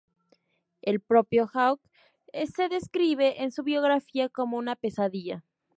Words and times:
El 0.81 0.99
propio 0.99 1.47
Hawk 1.53 1.79
se 2.55 2.69
describe 2.69 3.43
en 3.43 3.51
su 3.51 3.61
biografía 3.61 4.29
como 4.29 4.57
"una 4.57 4.75
pesadilla". 4.75 5.45